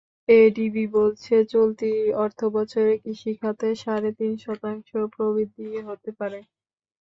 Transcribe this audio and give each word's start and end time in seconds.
ADB 0.37 0.85
বলছে, 0.95 1.33
চলতি 1.53 1.91
অর্থবছরে 2.23 2.93
কৃষি 3.03 3.31
খাতে 3.41 3.67
সাড়ে 3.83 4.09
তিন 4.19 4.31
শতাংশ 4.45 4.85
প্রবৃদ্ধি 5.13 5.65
হতে 5.87 6.09
পারে। 6.19 6.39